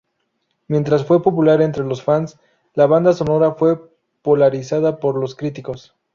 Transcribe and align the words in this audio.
Mientras 0.67 1.05
fue 1.05 1.21
popular 1.21 1.61
entre 1.61 1.83
los 1.83 2.01
fans, 2.01 2.39
la 2.73 2.87
banda 2.87 3.13
sonora 3.13 3.51
fue 3.51 3.79
polarizada 4.23 4.99
por 4.99 5.19
los 5.21 5.35
críticos. 5.35 5.93